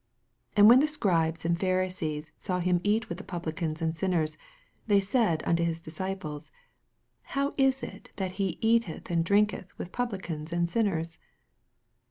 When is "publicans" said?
3.27-3.83, 9.91-10.51